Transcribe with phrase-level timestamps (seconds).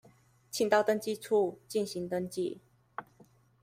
[0.49, 2.59] 請到登記處進行登記